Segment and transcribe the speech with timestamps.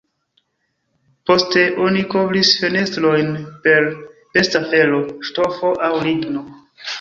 [1.29, 3.29] Poste, oni kovris fenestrojn
[3.67, 3.87] per
[4.39, 6.45] besta felo, ŝtofo aŭ ligno.